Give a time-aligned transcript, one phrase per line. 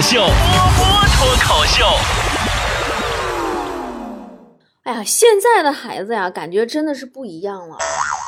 [0.00, 0.30] 秀，波
[0.76, 1.84] 波脱口秀。
[4.84, 7.76] 哎呀，现在的孩子呀，感觉真的是不一样了。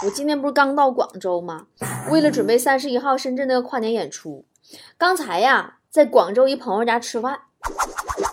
[0.04, 1.66] 我今天不是刚到广州吗？
[2.10, 4.44] 为了准备三十一号深圳那个跨年演出，
[4.98, 7.40] 刚才呀，在广州一朋友家吃饭，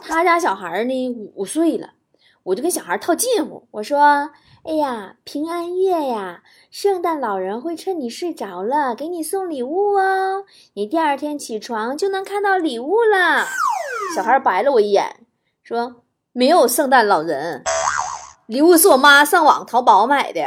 [0.02, 1.92] 他家小孩呢五岁了，
[2.44, 4.32] 我就跟小孩套近乎，我说
[4.66, 6.42] ：“哎呀，平安夜呀，
[6.72, 10.46] 圣诞老人会趁你睡着了给你送礼物哦，
[10.76, 13.48] 你第二天起床就能看到礼物了。”
[14.16, 15.22] 小孩白了我一眼，
[15.64, 17.64] 说：“没有圣诞老人，
[18.46, 20.42] 礼物是我妈上网淘宝买的。”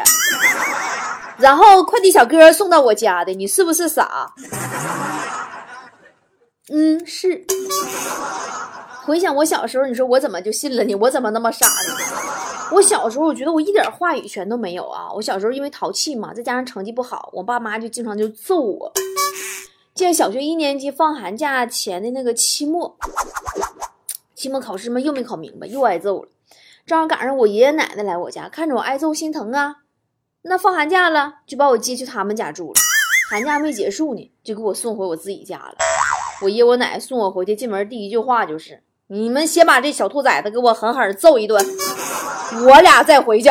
[1.38, 4.32] 然后快递小哥送到我家的，你是不是傻？
[6.72, 7.44] 嗯，是。
[9.04, 10.94] 回想我小时候，你说我怎么就信了呢？
[10.94, 12.41] 我怎么那么傻呢？
[12.72, 15.12] 我小时候，我觉得我一点话语权都没有啊！
[15.14, 18.92] 我小时候因为淘气嘛，再加上成绩不好，我爸妈就经常就揍我。
[19.94, 22.96] 记得小学一年级放寒假前的那个期末，
[24.34, 26.28] 期末考试嘛，又没考明白，又挨揍了。
[26.86, 29.76] 正好赶上我爷爷奶奶来我家，看着我挨揍心疼啊。
[30.42, 32.74] 那放寒假了，就把我接去他们家住了。
[33.30, 35.76] 寒假没结束呢，就给我送回我自己家了。
[36.42, 41.62] 我爷我奶送我回去，进门第一句话就是：“你们先把这小兔崽子给我狠狠揍一顿，
[42.64, 43.50] 我俩再回去，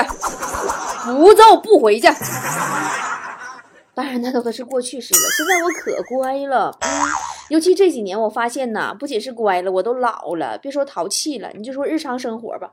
[1.06, 2.08] 不揍不回去。”
[3.94, 5.20] 当然，那都都是过去式了。
[5.38, 6.76] 现在我可乖了，
[7.50, 10.58] 尤其这几年，我发现呐，不仅是乖了，我都老了。
[10.58, 12.72] 别说淘气了，你就说日常生活吧。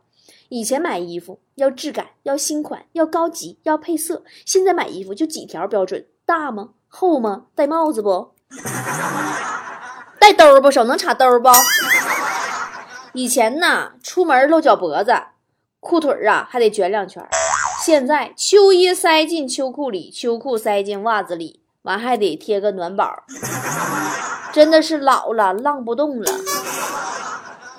[0.48, 4.24] 以前买衣服要质感，要新款，要高级，要配色。
[4.46, 6.70] 现在买衣服就几条标准：大吗？
[6.86, 7.42] 厚吗？
[7.54, 8.30] 戴帽子不？
[10.18, 10.70] 带兜不？
[10.70, 11.50] 手能插兜不？
[13.12, 15.12] 以前呢，出门露脚脖子，
[15.80, 17.26] 裤腿啊还得卷两圈。
[17.82, 23.24] 现在秋衣塞进秋裤里，秋裤塞进袜子里，完还得贴个暖宝。
[24.52, 26.32] 真的是老了，浪不动了。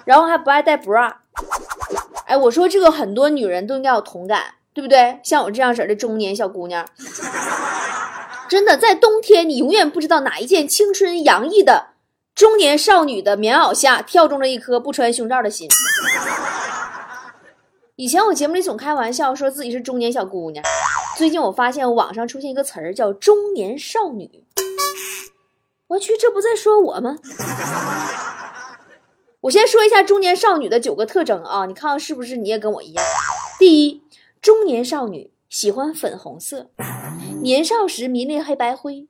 [0.06, 1.14] 然后还不爱戴 bra。
[2.26, 5.20] 哎，我说这个很多女人都应该有同感，对不对？
[5.24, 6.88] 像我这样式的中年小姑娘，
[8.48, 11.88] 真的在冬天，你永远不知道哪一件青春洋溢的
[12.40, 15.68] 中年少女的棉袄下跳中了一颗不穿胸罩的心。
[17.98, 20.64] 以前我节目里总开玩笑说自己是中年小姑娘，
[21.18, 24.46] 最近我发现网上出现一个词儿叫中年少女。
[25.88, 27.18] 我去，这不在说我吗？
[29.42, 33.04] 我先说一下中年少女的九个特征啊，你看看是不是你也跟我一样？
[33.60, 34.02] 第一，
[34.42, 36.70] 中年少女喜欢粉红色，
[37.42, 39.10] 年少时迷恋黑白灰，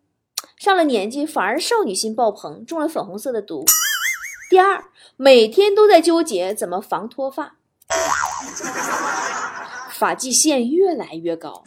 [0.59, 3.63] 上了年纪反而少女心爆棚，中了粉红色的毒。
[4.49, 4.83] 第二，
[5.15, 7.55] 每天都在纠结怎么防脱发，
[9.89, 11.63] 发际线越来越高。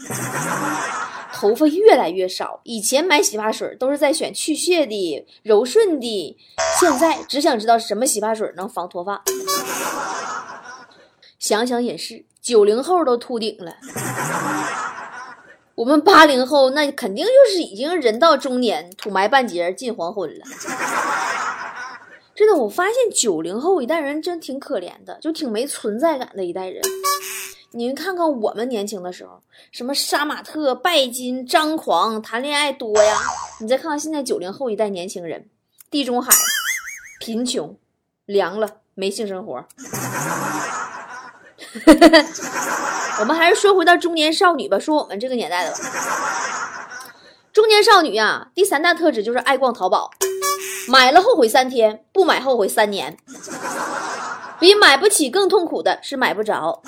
[1.33, 6.37] 头发越来越少，以前买洗发水都是在选去屑的、柔顺的，
[6.79, 9.23] 现在只想知道什么洗发水能防脱发。
[11.39, 13.73] 想想也是，九零后都秃顶了，
[15.75, 20.45] 我们八零后那肯定就是已经人到中年，土埋半截近黄昏了。
[22.35, 26.83] 真的，我发现九零后一代人真挺可怜的，就挺没存在感的一代人。
[27.73, 29.41] 您看看我们年轻的时候，
[29.71, 33.19] 什么杀马特、拜金、张狂，谈恋爱多呀。
[33.61, 35.49] 你再看看现在九零后一代年轻人，
[35.91, 36.31] 地中海，
[37.19, 37.75] 贫穷，
[38.27, 39.65] 凉了，没性生活。
[43.23, 45.79] 我们还是说回到中年少女吧，说我们这个年代的吧。
[47.53, 50.11] 中年少女呀，第三大特质就是爱逛淘宝，
[50.89, 53.17] 买了后悔三天，不买后悔三年。
[54.59, 56.83] 比买不起更痛苦的是买不着。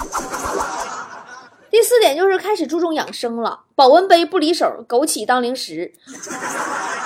[1.71, 5.93] 第四点就是开始注重养生了，保温杯不离手，枸杞当零食。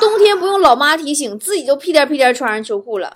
[0.00, 3.12] 冬天不用老妈提醒，自己就屁颠屁颠穿上秋裤了。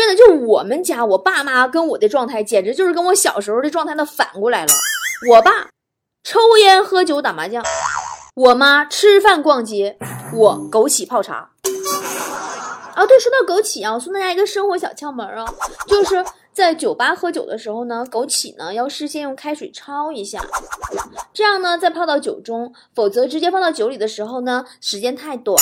[0.00, 4.72] 真的，就我们家我爸妈跟我的状态，简直就是跟我小时候的状态那反过来了。
[5.28, 5.68] 我爸
[6.24, 7.62] 抽烟喝酒打麻将，
[8.34, 9.98] 我妈吃饭逛街，
[10.32, 11.50] 我枸杞泡茶。
[12.94, 15.44] 啊，对，说到枸杞啊，我送大家一个生活小窍门啊，
[15.86, 20.42] 就是在酒吧喝酒的时候呢，枸杞呢要事先用开水焯一下，
[21.34, 25.54] 这样呢再泡到酒中，否则直接放到酒里的时候呢，时间太短，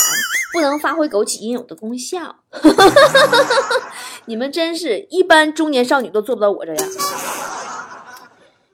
[0.53, 2.37] 不能发挥枸杞应有的功效。
[4.29, 6.87] 你们真是一般中年少女都做不到我这样。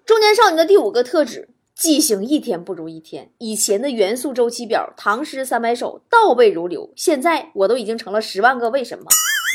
[0.06, 1.48] 中年少女的第五个特质。
[1.74, 3.32] 记性一天不如一天。
[3.38, 9.06] 以前的元素周期表、唐诗三百首倒背如流，现在我都已经成了十万个为什么。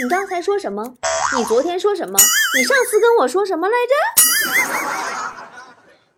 [0.03, 0.95] 你刚才说什么？
[1.37, 2.19] 你昨天说什么？
[2.57, 3.95] 你上次跟我说什么来着？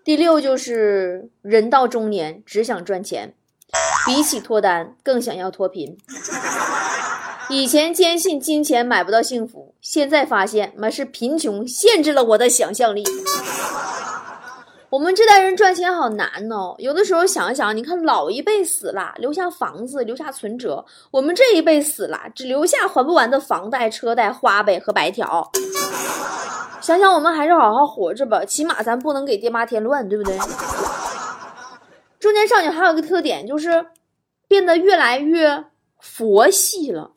[0.04, 3.34] 第六就是人到中年只想赚钱，
[4.06, 5.96] 比起脱单更想要脱贫。
[7.50, 13.04] 以前坚信金钱买不到幸福，现在发现那是贫穷限制了我的想象力。
[14.88, 25.50] 我们这代人赚钱好难哦，有的时候想一想，你看老一辈死了，留下房子，留下存折；我们这一辈死了，只留下还不完的房贷、车贷、花呗和白条。
[26.80, 30.38] 想想我们还是好好活着吧，起码咱不能给爹妈添乱，对不对？
[32.20, 33.86] 中年少女还有一个特点，就是
[34.46, 35.64] 变得越来越
[36.00, 37.12] 佛系了。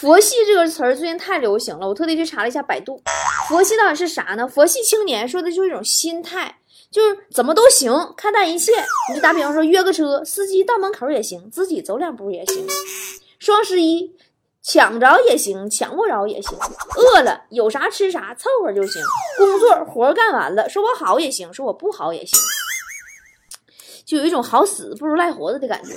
[0.00, 3.02] 佛系这个词儿最近太流行了，我特地去查了一下百度，
[3.50, 4.48] 佛系到底是啥呢？
[4.48, 6.56] 佛系青年说的就是一种心态。
[6.90, 8.72] 就是怎么都行，看淡一切。
[9.14, 12.66] 你打比方说，约个车，司机到门口也行，自己走两步也行。
[13.38, 14.16] 双十一
[14.60, 16.58] 抢着也行，抢不着也行。
[16.96, 19.00] 饿了有啥吃啥，凑合就行。
[19.38, 22.36] 工作活干完了，说我好也行，说我不好也行。
[24.04, 25.92] 就有一种好死不如赖活着的感觉。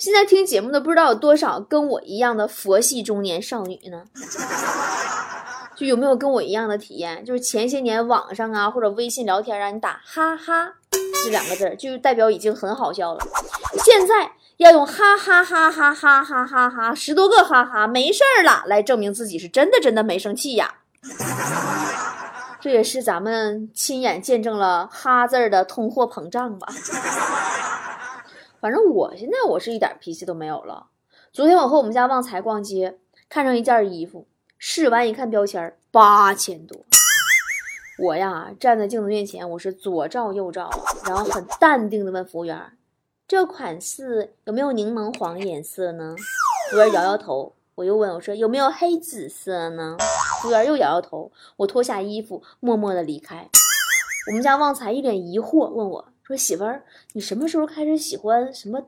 [0.00, 4.02] 现在听节目的不知道有多少跟我一样的佛系中年少女呢？
[5.76, 7.22] 就有没有跟我一样的体验？
[7.22, 10.72] 就是前些年网上啊或者微信聊天啊，你打哈哈
[11.22, 13.20] 这两个字，就代表已经很好笑了。
[13.84, 20.76] 现在要用哈哈哈哈哈哈哈哈十多个哈哈，没事儿了，来证明自己是真的真的没生气呀。
[22.58, 26.68] 这也是咱们亲眼见证了哈字儿的通货膨胀吧。
[28.60, 30.88] 反正我现在我是一点脾气都没有了。
[31.32, 32.98] 昨天我和我们家旺财逛街，
[33.28, 34.26] 看上一件衣服。
[34.58, 36.84] 试完一看标签八千多。
[37.98, 40.68] 我呀站在镜子面前，我是左照右照，
[41.06, 42.72] 然后很淡定的问服务员
[43.26, 46.14] ：“这款式有没有柠檬黄颜色呢？”
[46.70, 47.54] 服务员摇摇头。
[47.76, 49.96] 我又问我说：“有没有黑紫色呢？”
[50.42, 51.32] 服务员又摇摇头。
[51.56, 53.48] 我脱下衣服，默默的离开。
[54.28, 58.80] 我们家旺财一脸疑惑问我说：“媳妇儿，你什么时候开始喜欢什么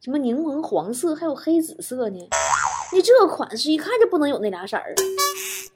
[0.00, 2.28] 什么柠檬黄色，还有黑紫色呢？”
[2.92, 4.96] 你这款式一看就不能有那俩色儿！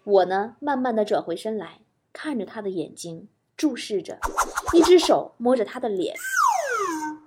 [0.03, 1.79] 我呢，慢慢的转回身来，
[2.13, 4.19] 看着他的眼睛，注视着，
[4.73, 6.17] 一只手摸着他的脸，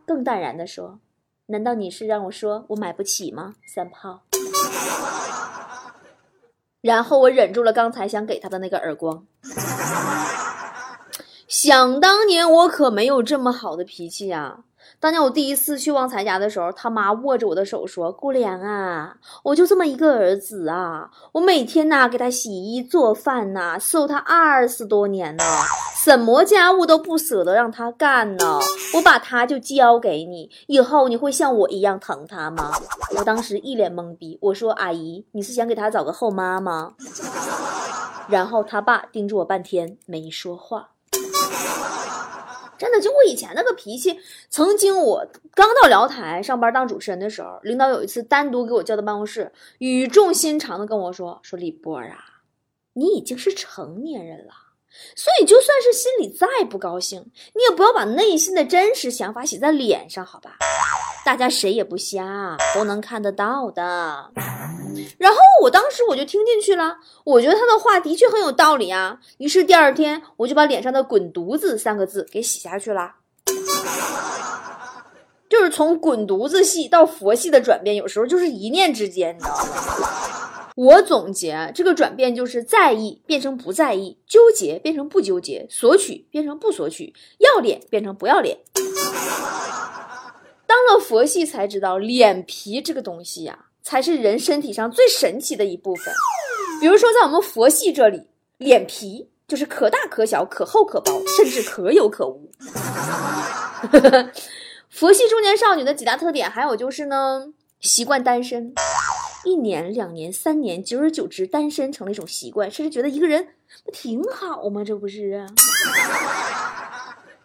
[0.06, 1.00] 更淡然的说
[1.48, 4.24] ：“难道你是让我说我买不起吗，三炮？”
[6.82, 9.26] 然后我忍住了刚才想给他的那个耳光。
[11.48, 14.60] 想当年我可没有这么好的脾气呀。
[15.00, 25.44] 当年我第一次去旺财家的时候，他妈握着我的手说：“姑娘啊，我就这么一个儿子啊，我每天呐给他洗衣做饭呐，伺候他二十多年呢，
[26.04, 28.60] 什么家务都不舍得让他干呢。
[28.96, 32.72] 我把他就交给你，以后你会像我一样疼他吗？”
[33.18, 36.94] 我当时一脸懵逼，我说：“阿姨，你是想给他找个后妈吗？”
[38.30, 40.95] 然后他爸盯着我半天没说话。
[42.78, 44.20] 真的，就我以前那个脾气，
[44.50, 52.44] 曾经我刚到辽台上班当主持人的时候，领导有一次单独给我叫到办公室，语重心长的跟我说：“说李波啊，
[52.94, 54.52] 你已经是成年人了，
[55.16, 60.58] 所以就算是心里再不高兴，你也不要把内心的真实想法写在脸上，好吧？
[61.26, 64.32] 大家谁也不瞎，都能看得到的。”
[65.18, 69.20] 然后我当时我就听进去了，我觉得他的话的确很有道理啊。
[69.38, 73.16] 于是第二天我就把脸上的“滚犊子”三个字给洗下去了。
[75.48, 80.72] 就是从滚犊子系到佛系的转变，有时候就是一念之间，你知道吗？
[80.76, 88.58] 我总结这个转变就是在意变成不在意，纠结变成不纠结，索取变成不索取，要脸变成不要脸。
[90.68, 93.68] 当了佛系才知道，脸皮这个东西呀。
[93.86, 96.12] 才是人身体上最神奇的一部分。
[96.82, 98.28] 比如说，在我们佛系这里，
[98.58, 102.50] 脸皮就是可大可小、可厚可薄，甚至可有可无。
[104.90, 108.74] 佛系中年少女的几大特点，还有就是呢，习惯单身，
[109.44, 113.50] 一年、两年、三年，久而久之，单身成了一种习惯，甚至觉得一个人
[113.84, 114.84] 不挺好吗？
[114.84, 115.46] 这不是啊。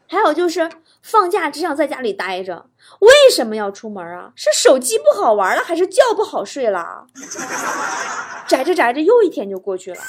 [0.09, 0.67] 还有就是
[1.11, 2.67] 放假只想在家里待着，
[3.01, 4.33] 为什么要出门啊？
[4.37, 7.05] 是手机不好玩了，还是觉不好睡了？
[8.47, 10.01] 宅着宅着又一天就过去了。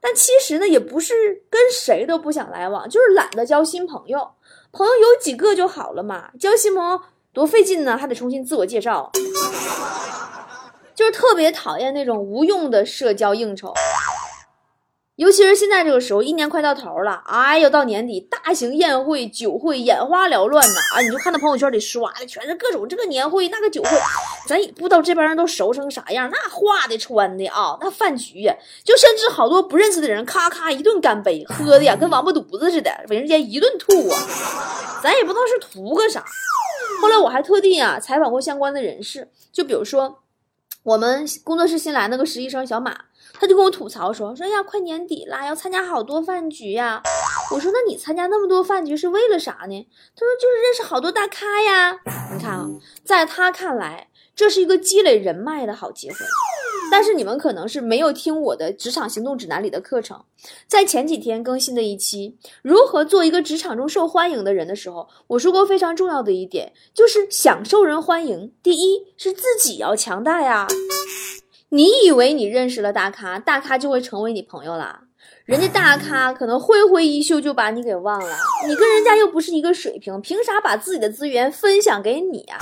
[0.00, 4.30] 但其实呢，也不是跟谁都不想来往，就是懒得交新朋友。
[4.72, 7.00] 朋友有几个就好了嘛，交新朋友
[7.34, 9.10] 多费劲呢，还得重新自我介绍，
[10.94, 13.74] 就是特别讨厌那种无用的社交应酬。
[15.16, 20.78] 尤其是现在这个时候，一年快到头了，哎呦，到年底大型宴会、酒会眼花缭乱呐！
[20.94, 23.88] 啊，你就看到朋友圈里刷的全是各种这个年会、那个酒会，
[24.46, 28.54] 咱也不知道这帮人都熟成啥样，那化的、穿的啊，那饭局呀，
[28.84, 36.20] 就甚至好多不认识的人，咔咔一顿干杯，喝的呀跟王八犊子似的，卫生间一顿吐啊，咱也不知道是图个啥。
[36.20, 36.26] 后
[37.02, 40.18] 后来我还特地啊采访过相关的人士，就比如说
[40.86, 42.96] 我们工作室新来那个实习生小马，
[43.40, 47.02] 他就跟我吐槽说说呀，快年底啦，要参加好多饭局呀。
[47.52, 49.88] 我说那你参加那么多饭局是为了啥呢？
[50.14, 51.98] 他说就是认识好多大咖呀。
[52.32, 52.68] 你看啊，
[53.02, 56.16] 在他看来，这是一个积累人脉的好机会。
[56.90, 60.24] 但是你们可能是没有听我的职场行动指南里的课程，
[60.66, 70.66] 在前几天更新的一期《如何做一个职场中受欢迎的人》的时候，我说过非常重要的一点，就是想受人欢迎，第一是自己要强大呀。
[71.70, 75.05] 你以为你认识了大咖，大咖就会成为你朋友啦？
[75.46, 78.36] 人家大咖可能挥挥衣袖就把你给忘了，
[78.66, 82.58] 你跟人家又不是一个水平，凭啥把自己的资源分享给你啊？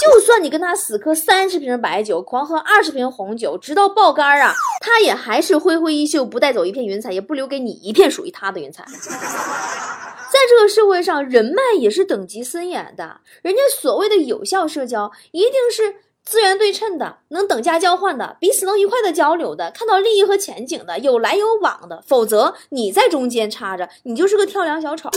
[0.00, 8.84] 就算你跟他死磕三十瓶白酒，狂喝二十瓶红酒，直到爆肝啊，他也还是挥挥衣袖，不带走一片云彩，也不留给你一片属于他的云彩。
[10.30, 15.96] 在这个社会上，人脉也是等级森严的，人家所谓的有效社交，一定是。
[16.28, 22.02] 资源对称的，能等价交换的，彼此能愉快的交流的，看到利益和前景的，有来有往的。
[22.06, 25.08] 否则你在中间插着，你就是个跳梁小丑。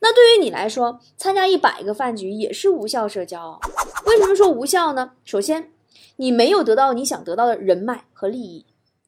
[0.00, 3.58] 那对于你来说，参加一百个饭局也是无效社交。
[4.04, 5.12] 为什么说无效呢？
[5.24, 5.72] 首先，
[6.16, 8.66] 你没有得到你想得到的人脉和利益，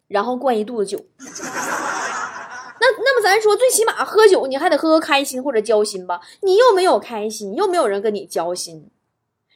[0.08, 1.04] 然后灌一肚子酒。
[1.18, 6.22] 那那么咱说，最起码喝酒你还得喝个开心或者交心吧？
[6.40, 8.88] 你又没有开心，又没有人跟你交心。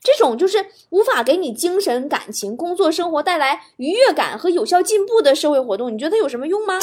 [0.07, 6.79] 这种就是无法给你精神、感情、工作、生活带来愉悦感和有效进步的社会活动，你觉得它有什么用吗？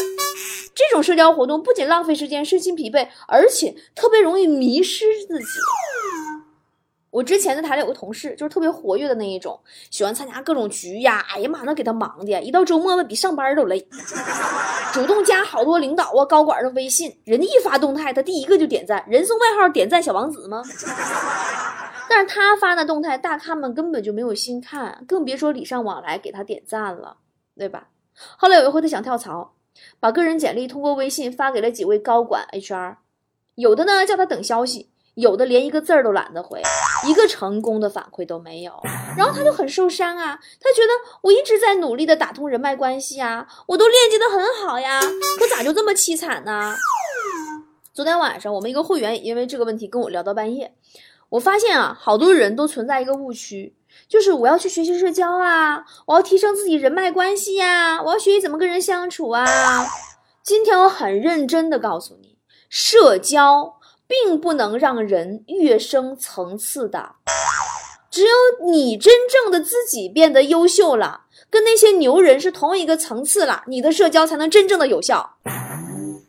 [0.76, 5.46] 这种社交活动不仅浪费时间、身心疲惫，而且特别容易迷失自己。
[7.12, 9.58] 我之前在台里有个同事，就是特别活跃的那一种，
[9.90, 11.26] 喜欢参加各种局呀。
[11.30, 13.88] 哎呀妈，那给他忙的，一到周末比上班都累。
[14.92, 20.62] 主动加好多领导啊、高管的微信，人家一发动态，他第一个就点赞，人送外号“点赞小王子”吗？
[22.16, 27.18] 但是他发的动态，大咖们根本就没有心看，更别说礼尚往来给他点赞了，
[27.58, 27.88] 对吧？
[28.38, 29.56] 后来有一回他想跳槽，
[30.00, 32.98] 把个人简历通过微信发给了几位高管 HR，
[33.56, 36.62] 有的呢叫他等消息，有的连一个字儿都懒得回，
[37.08, 38.80] 一个成功的反馈都没有。
[39.18, 45.02] 然后他就很受伤啊，他觉得我一直在努力的打通人脉关系啊，我都链接的很好呀，
[45.40, 46.76] 可咋就这么凄惨呢？
[47.92, 50.76] 昨天晚上我们一个会员也因为这个问题跟我聊到半夜。
[51.34, 53.76] 我发现啊，好多人都存在一个误区，
[54.08, 59.44] 就是我要去学习社交啊，我要提升自己人脉关系呀，我要学习怎么跟人相处啊。
[60.44, 62.38] 今天我很认真的告诉你，
[62.70, 67.16] 社交并不能让人跃升层次的，
[68.12, 68.30] 只有
[68.68, 75.38] 你真正的自己变得优秀了，跟那些牛人是同一个层次了，你的社交才能真正的有效。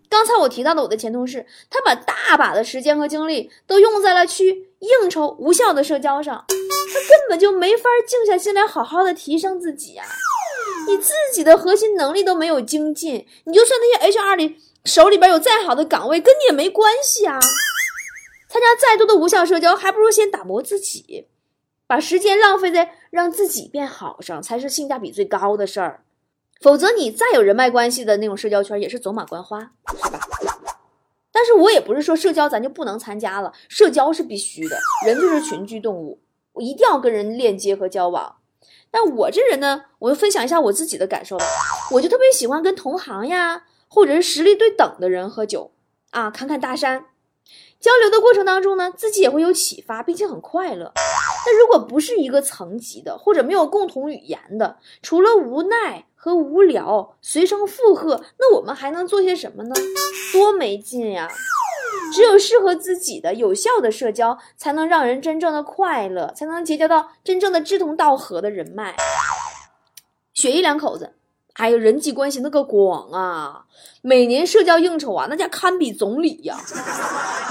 [0.08, 10.04] 刚才我提到的我的前同事，他把大把的时间和精力都用在了去应酬无效的社交上，他根本就没法静下心来好好的提升自己呀。
[10.86, 17.38] 你自己的核心能力都没有精进，你就算那些 HR 里手里边有再好的岗位，跟你也没关系啊。
[18.48, 21.26] 参加再多的无效社交，还不如先打磨自己，
[21.86, 26.04] 把时间浪费在让自己变好上，才是性价比最高的事儿。
[26.60, 29.72] 否则，你再有人脉关系的那种社交圈也是走马观花，
[31.34, 36.20] 但是我也不是说社交咱就不能参加了，社交是必须的，人就是群居动物，
[36.52, 38.36] 我一定要跟人链接和交往。
[38.92, 41.44] 但我这人呢，我就分享一下我自己的感受吧，
[41.90, 45.72] 我就特别喜欢跟同行呀，或者是实力对等的人喝酒
[46.10, 47.06] 啊，侃侃大山。
[47.80, 50.92] 交流的过程当中呢，自己也会有启发，并且很快乐。
[51.46, 59.74] 那如果不是一个层级的，或者没有共同语言的，除了无奈和无聊，随声附和，那我们还能做些什么呢？
[60.32, 61.28] 多没劲呀！
[62.12, 68.94] 只有适合自己的、有效的社交，才能让人真正的快乐，才能结交到真正的志同道合的人脉。
[70.32, 71.14] 雪姨两口子。
[71.56, 73.64] 还有人际关系那个广啊，
[74.02, 76.58] 每年社交应酬啊，那家堪比总理呀。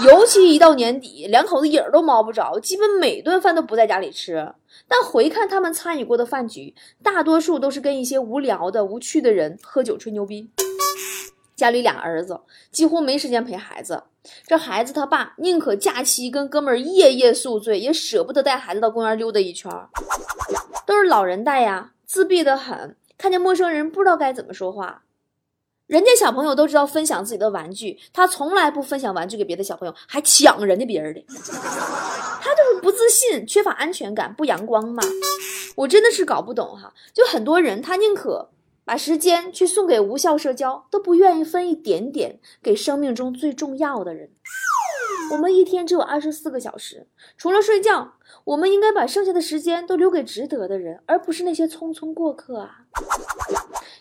[0.06, 4.54] 尤其一到年底，两口子影儿都猫不着，基本每顿饭都不在家里吃。
[4.90, 10.50] 但回看他们参与过的饭局，大多数都是跟一些无聊的、无趣的人喝酒吹牛逼。
[11.56, 12.42] 家里俩儿子
[12.72, 14.04] 几乎没时间陪孩子，
[14.46, 19.72] 这孩子他爸宁可假期跟哥们儿夜夜宿醉，也舍不得带孩子到公园溜达一圈。
[20.86, 22.98] 都是老人带呀，自闭的很。
[23.18, 25.04] 看见陌生人不知道该怎么说话，
[25.88, 35.04] 人家小朋友都知道分享自己的玩具，他从来不分享玩具给别的小朋友，还抢人家别人的，他就是不自信，缺乏安全感，不阳光嘛。
[35.76, 38.50] 我真的是搞不懂哈，就很多人他宁可
[38.86, 44.30] 把时间去送给无效社交，都不愿意分一点点给生命中最重要的人。
[45.34, 47.08] 我们一天只有二十四个小时，
[47.40, 48.14] 除了睡觉，
[48.44, 52.82] 我们应该把剩下的时间都留给值得的人，而不是那些匆匆过客啊！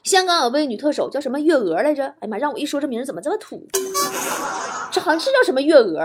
[0.02, 2.04] 香港有位女特首叫什么月娥来着？
[2.04, 3.66] 哎呀妈，让我一说这名怎么这么土？
[4.92, 6.00] 这好像是叫什么月娥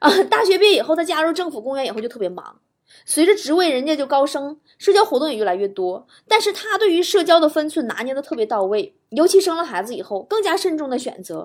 [0.00, 0.10] 啊？
[0.28, 2.60] 大学毕业以后，她加入政府公园以后就特别忙。
[3.06, 6.06] 随着职位，人家就高升，社交活动也越来越多。
[6.28, 11.42] 但是她对于社交的分寸拿捏的特别到位，尤其生了孩子以后，更加慎重的选择。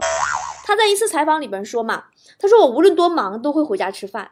[0.64, 2.06] 他在一次采访里边说嘛，
[2.38, 4.32] 他说我无论多忙都会回家吃饭，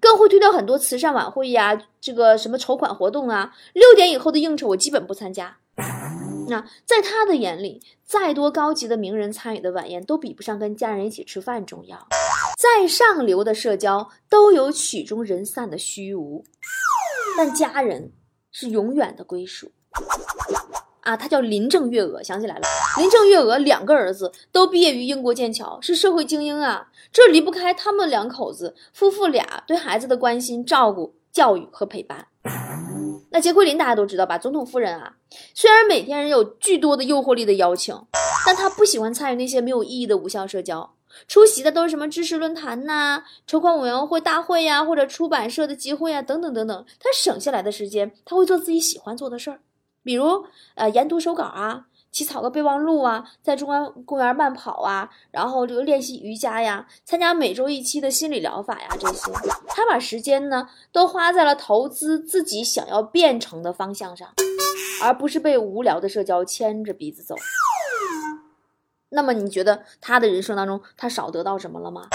[0.00, 5.56] 更会推掉很多慈善晚会呀，这个什么筹款活动啊，六点以后的应酬我基本不参加。
[6.46, 12.06] 那在他的眼里，再多高级的名人参与的晚宴都比不上跟家人一起吃饭重要。
[12.58, 16.44] 再上流的社交都有曲终人散的虚无，
[17.36, 18.12] 但家人
[18.52, 19.72] 是永远的归属。
[21.04, 22.62] 啊，他叫林郑月娥，想起来了，
[22.98, 32.26] 林郑月娥两个儿子都毕业于英国剑桥，是社会精英啊，这离不开他们两口子夫妇俩对孩子的关心、照顾、教育和陪伴。
[33.30, 34.38] 那杰奎琳大家都知道吧？
[34.38, 35.14] 总统夫人啊，
[35.54, 37.94] 虽然每天有巨多的诱惑力的邀请，
[38.46, 40.94] 但她不喜欢参与那些没有意义的无效社交。
[41.28, 46.84] 出席的都是什么知识论坛呐、筹款委员会大会呀，或者出版社的集会啊，等等等等。
[46.98, 49.60] 她省下来的时间，她会做自己喜欢做的事儿，
[50.04, 50.44] 比如
[50.76, 51.86] 呃研读手稿啊。
[52.14, 59.32] 起草个备忘录啊，在中央公园慢跑啊，然后这个练习瑜伽呀，参加每周一期的心理疗法呀，这些，
[59.66, 64.28] 他把时间呢都花在了投资自己想要变成的方向上，
[65.02, 67.34] 而不是被无聊的社交牵着鼻子走。
[69.08, 72.06] 那么你觉得他的人生当中，他少得到什么了吗？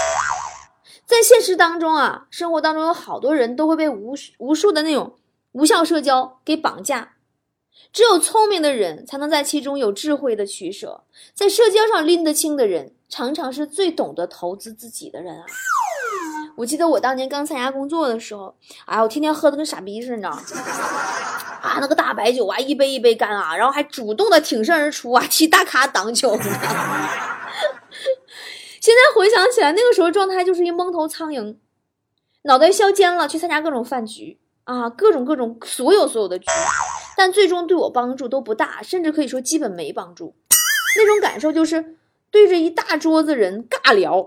[1.04, 5.18] 在现实当中啊，生活当中有好多人都会被无无数的那种
[5.52, 7.16] 无效社交给绑架。
[7.92, 11.02] 只有聪明的人才能在其中有智慧的取舍，
[11.34, 15.44] 在社交上拎得清的人，常常是最懂得投资自己的人啊！
[16.56, 20.42] 我记得我当年刚参加工作的时候，哎，我天天喝的跟傻逼似的，你知道吗？
[21.62, 26.30] 啊，那个大白酒啊，一杯一杯干啊，然后还主动的挺身而出啊，替大咖挡酒。
[28.80, 31.56] 现在回想起来，那个时候状态就是一蒙头苍蝇，
[32.42, 36.46] 脑袋削尖了去参加各种饭局啊，各种各种所有所有的局。
[37.20, 40.34] 但最终对我帮助都不大，甚至可以说基本没帮助。
[40.96, 41.96] 那种感受就是
[42.30, 44.26] 对着一大桌子人尬聊，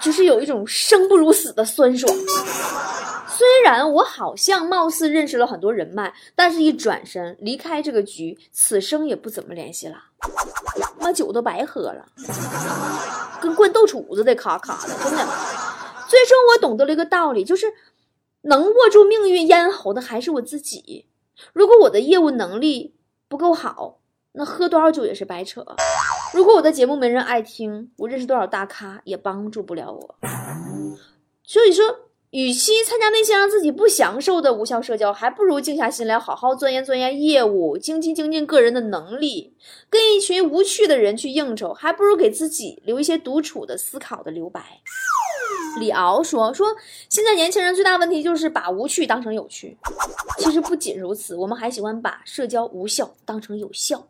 [0.00, 2.14] 就是有一种生不如死的酸爽。
[3.26, 9.96] 虽然我好像貌似认识了很多人脉，但是一转身离开这个局，此生也不怎么联系了。
[11.00, 12.06] 妈酒都白喝了，
[13.40, 15.26] 跟灌豆杵子的，咔咔的，真的。
[16.08, 17.66] 最终我懂得了一个道理，就是
[18.42, 21.06] 能握住命运咽喉的还是我自己。
[21.52, 22.94] 如果我的业务能力
[23.28, 23.98] 不够好，
[24.32, 25.64] 那喝多少酒也是白扯。
[26.34, 30.16] 如果我的节目没人爱听，我认识多少大咖也帮助不了我。
[31.44, 31.84] 所以说，
[32.30, 39.54] 与其参加那些让自己不享受的无效社交，还不如静下心来好好钻研钻研业务，精进精进个人的能力。
[39.90, 44.80] 跟一群无趣的人去应酬，还不如给自己留一些独处的思考的留白。
[45.78, 46.66] 李敖说：“说
[47.08, 49.76] 现在年轻人最大问题就是把无趣当成有趣。
[50.38, 54.06] 其实不仅如此，我们还喜欢把社交无效当成有效。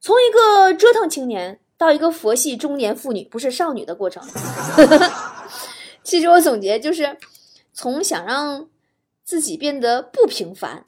[0.00, 4.22] 从一个折腾青年到一个佛系中年妇女，不是少女的过程。
[6.02, 7.16] 其实我总结就是，
[7.72, 8.68] 从想让
[9.24, 10.84] 自己变得不平凡，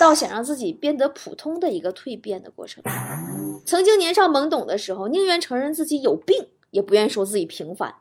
[0.00, 2.82] 到想让自己变得普通的一个蜕变的过程。
[3.64, 7.94] 曾经年少懵懂的时候，宁愿承认自己有病。”也不愿意说自己平凡，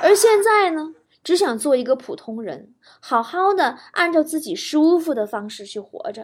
[0.00, 6.22] 而现在呢，只想做一个普通人，好好的按照自己舒服的方式去活着。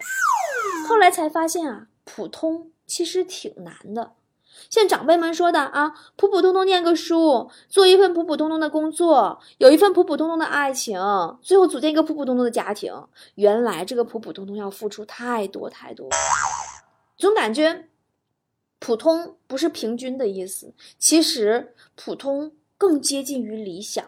[0.88, 4.12] 后来才发现啊，普通其实挺难的。
[4.70, 10.98] 像长辈们说的啊，普普通通念个书，做一份普普通通的工作，有一份普普通通的爱情，
[11.42, 12.92] 最后组建一个普普通通的家庭。
[13.34, 16.08] 原来这个普普通通要付出太多太多，
[17.16, 17.88] 总感觉。
[18.78, 24.04] 普通不是平均的意思，其实普通更接近于理想。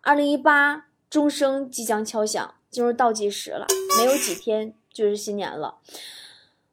[0.00, 3.66] 二零一八钟声即将敲响，进入倒计时了，
[3.98, 5.76] 没有几天就是新年了。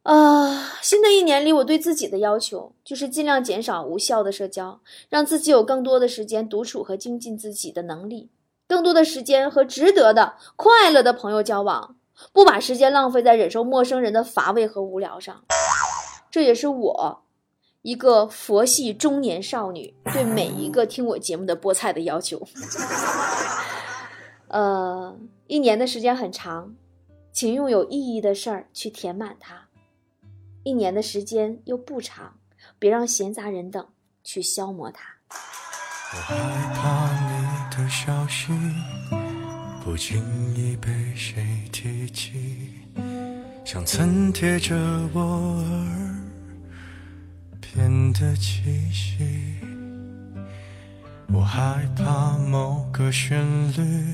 [0.03, 8.29] 啊，新的一年里，我对自己的要求就是尽量减少无效的社交，让自己有更多的时间独处和精进自己的能力，
[8.69, 11.97] 更多的时间和值得的、快乐的朋友交往，
[12.31, 15.43] 不把时间浪费在忍受陌生人的乏味和无聊上。
[16.29, 17.23] 这也是我
[17.81, 22.47] 一个佛系中年少女对每一个听我节目的菠菜的要求。
[24.49, 26.75] 呃，一年的时间很长，
[27.31, 29.67] 请用有意义的事儿去填满它。
[30.63, 32.35] 一年的时间又不长，
[32.77, 33.85] 别让闲杂人等
[34.23, 35.03] 去消磨它。
[35.29, 36.35] 我害
[36.73, 38.53] 怕你的消息
[39.83, 40.21] 不经
[40.55, 42.71] 意被谁提起，
[43.65, 44.75] 像曾贴着
[45.13, 46.16] 我耳
[47.73, 49.25] 片的气息。
[51.33, 54.13] 我害怕某个旋律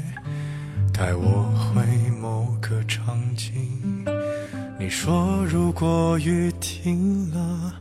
[0.91, 1.85] 带我回
[2.19, 4.03] 某个场景。
[4.79, 7.73] 你说如果雨停了，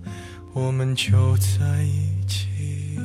[0.52, 2.98] 我们就在一起。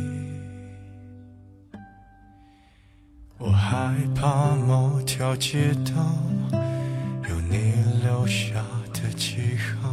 [3.37, 5.93] 我害怕某条街道
[7.29, 8.55] 有你留下
[8.93, 9.37] 的记
[9.81, 9.86] 号，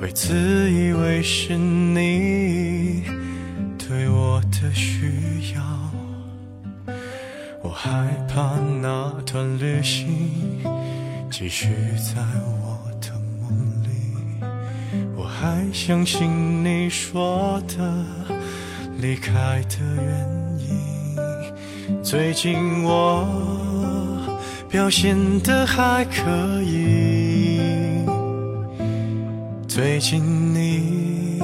[0.00, 3.02] 会自以为是你
[3.76, 5.60] 对我的需要。
[7.64, 10.06] 我害怕那段旅行
[11.28, 13.50] 继续在我的梦
[13.82, 13.88] 里，
[15.16, 18.04] 我还相信你说的
[19.00, 20.28] 离开的原
[20.60, 22.02] 因。
[22.04, 23.26] 最近我
[24.70, 27.27] 表现的还可以，
[29.78, 30.20] 最近
[30.52, 31.40] 你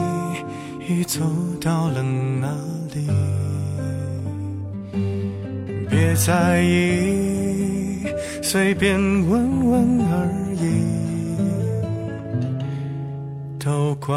[0.88, 1.20] 已走
[1.60, 2.52] 到了哪
[2.92, 3.06] 里？
[5.88, 8.08] 别在意，
[8.42, 10.82] 随便问问而已，
[13.56, 14.16] 都怪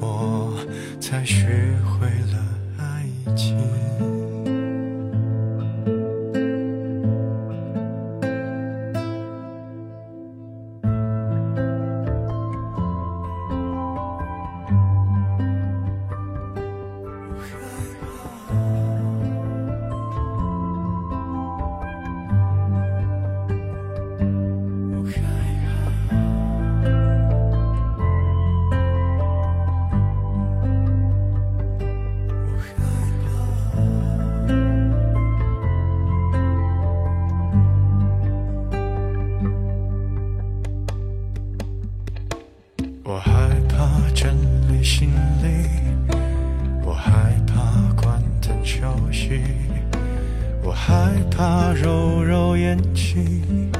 [0.00, 0.54] 我
[0.98, 1.44] 才学
[1.84, 2.38] 会了
[2.78, 3.04] 爱
[3.36, 3.58] 情。
[52.22, 53.70] 揉眼睛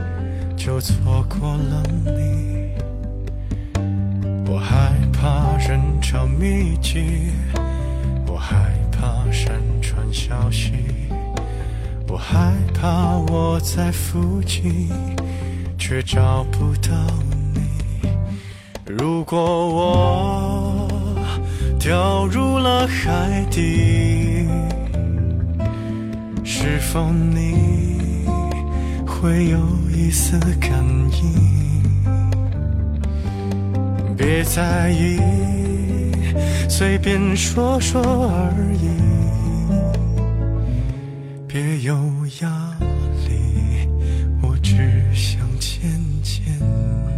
[0.57, 2.73] 就错过了你，
[4.51, 7.31] 我害怕人潮密集，
[8.27, 10.73] 我害怕山川消息，
[12.09, 14.89] 我害怕我在附近
[15.79, 16.91] 却找不到
[17.55, 18.11] 你。
[18.85, 20.89] 如果我
[21.79, 24.49] 掉入了海底，
[26.45, 27.88] 是否你
[29.21, 29.59] 会有
[29.93, 30.71] 一丝感
[31.11, 31.83] 应？
[34.17, 35.19] 别在意，
[36.69, 38.89] 随便说说而已，
[41.49, 41.95] 别有
[42.43, 42.77] 压
[43.27, 43.89] 力，
[44.41, 44.77] 我只
[45.13, 45.91] 想见
[46.23, 46.45] 见